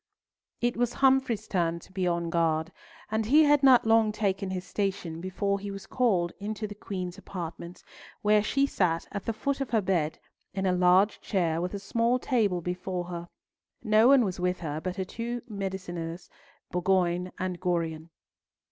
It 0.61 0.77
was 0.77 0.93
Humfrey's 0.93 1.47
turn 1.47 1.77
to 1.81 1.91
be 1.91 2.07
on 2.07 2.31
guard, 2.31 2.71
and 3.11 3.27
he 3.27 3.43
had 3.43 3.61
not 3.61 3.85
long 3.85 4.11
taken 4.11 4.49
his 4.49 4.65
station 4.65 5.21
before 5.21 5.59
he 5.59 5.69
was 5.69 5.85
called 5.85 6.33
into 6.39 6.65
the 6.65 6.73
Queen's 6.73 7.19
apartments, 7.19 7.83
where 8.23 8.41
she 8.41 8.65
sat 8.65 9.07
at 9.11 9.25
the 9.25 9.31
foot 9.31 9.61
of 9.61 9.69
her 9.69 9.79
bed, 9.81 10.17
in 10.55 10.65
a 10.65 10.73
large 10.73 11.21
chair 11.21 11.61
with 11.61 11.75
a 11.75 11.79
small 11.79 12.17
table 12.17 12.61
before 12.61 13.03
her. 13.09 13.29
No 13.83 14.07
one 14.07 14.25
was 14.25 14.39
with 14.39 14.61
her 14.61 14.81
but 14.81 14.95
her 14.95 15.05
two 15.05 15.43
mediciners, 15.47 16.31
Bourgoin 16.71 17.31
and 17.37 17.59
Gorion. 17.61 18.09